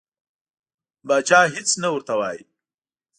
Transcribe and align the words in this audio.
پاچا 1.07 1.39
هیڅ 1.53 1.69
نه 1.81 1.89
ورته 1.93 2.13
وایي. 2.19 2.41